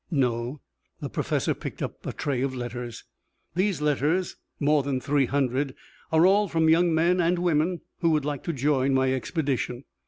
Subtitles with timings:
[0.09, 0.61] "No."
[0.99, 3.03] The professor picked up a tray of letters.
[3.53, 5.75] "These letters more than three hundred
[6.11, 9.83] are all from young men and women who would like to join my expedition."